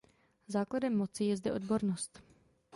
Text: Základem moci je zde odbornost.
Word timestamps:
Základem 0.47 0.95
moci 0.97 1.23
je 1.23 1.37
zde 1.37 1.53
odbornost. 1.53 2.23